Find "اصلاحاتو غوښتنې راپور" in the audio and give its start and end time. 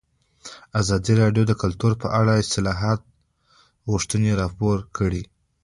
2.43-4.77